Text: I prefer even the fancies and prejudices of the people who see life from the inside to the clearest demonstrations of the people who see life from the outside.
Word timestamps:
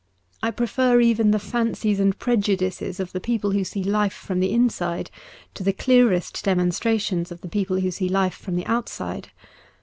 I 0.41 0.49
prefer 0.49 0.99
even 0.99 1.29
the 1.29 1.37
fancies 1.37 1.99
and 1.99 2.17
prejudices 2.17 2.99
of 2.99 3.11
the 3.11 3.19
people 3.19 3.51
who 3.51 3.63
see 3.63 3.83
life 3.83 4.15
from 4.15 4.39
the 4.39 4.49
inside 4.51 5.11
to 5.53 5.61
the 5.63 5.73
clearest 5.73 6.43
demonstrations 6.43 7.31
of 7.31 7.41
the 7.41 7.47
people 7.49 7.79
who 7.81 7.91
see 7.91 8.09
life 8.09 8.33
from 8.35 8.55
the 8.55 8.65
outside. 8.65 9.29